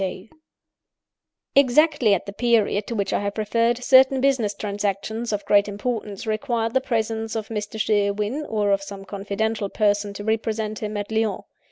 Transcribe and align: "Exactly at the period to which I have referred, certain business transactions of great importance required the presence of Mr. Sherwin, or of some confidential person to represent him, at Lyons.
"Exactly 1.55 2.15
at 2.15 2.25
the 2.25 2.33
period 2.33 2.87
to 2.87 2.95
which 2.95 3.13
I 3.13 3.19
have 3.19 3.37
referred, 3.37 3.83
certain 3.83 4.19
business 4.19 4.55
transactions 4.55 5.31
of 5.31 5.45
great 5.45 5.67
importance 5.67 6.25
required 6.25 6.73
the 6.73 6.81
presence 6.81 7.35
of 7.35 7.49
Mr. 7.49 7.79
Sherwin, 7.79 8.43
or 8.47 8.71
of 8.71 8.81
some 8.81 9.05
confidential 9.05 9.69
person 9.69 10.11
to 10.15 10.23
represent 10.23 10.79
him, 10.79 10.97
at 10.97 11.11
Lyons. 11.11 11.43